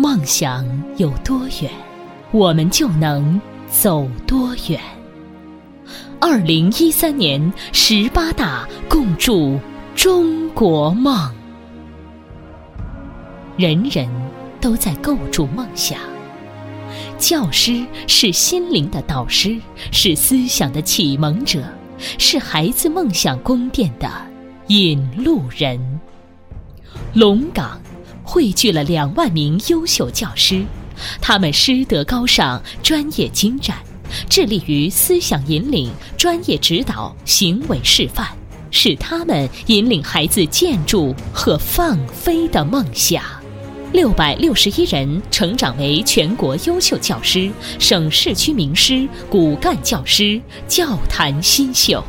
[0.00, 0.64] 梦想
[0.96, 1.70] 有多远，
[2.30, 4.80] 我们就能走多远。
[6.18, 9.60] 二零一三年十八大共筑
[9.94, 11.30] 中国梦，
[13.58, 14.08] 人人
[14.58, 15.98] 都在构筑梦想。
[17.18, 19.54] 教师是心灵的导师，
[19.92, 21.62] 是思想的启蒙者，
[22.16, 24.10] 是孩子梦想宫殿的
[24.68, 25.78] 引路人。
[27.12, 27.78] 龙岗
[28.30, 30.64] 汇聚了两万名优秀教师，
[31.20, 33.76] 他们师德高尚，专业精湛，
[34.28, 38.28] 致力于思想引领、专业指导、行为示范，
[38.70, 43.20] 是他们引领孩子建筑和放飞的梦想。
[43.92, 47.50] 六百六十一人成长为全国优秀教师、
[47.80, 52.00] 省市区名师、骨干教师，教坛新秀。